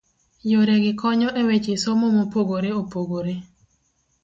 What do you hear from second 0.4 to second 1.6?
Yore gi konyo e